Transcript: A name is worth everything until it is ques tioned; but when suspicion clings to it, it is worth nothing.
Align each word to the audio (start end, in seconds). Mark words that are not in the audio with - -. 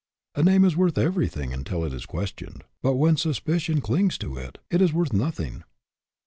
A 0.33 0.41
name 0.41 0.65
is 0.65 0.75
worth 0.75 0.97
everything 0.97 1.53
until 1.53 1.85
it 1.85 1.93
is 1.93 2.07
ques 2.07 2.31
tioned; 2.31 2.63
but 2.81 2.95
when 2.95 3.17
suspicion 3.17 3.81
clings 3.81 4.17
to 4.17 4.35
it, 4.35 4.57
it 4.71 4.81
is 4.81 4.93
worth 4.93 5.13
nothing. 5.13 5.63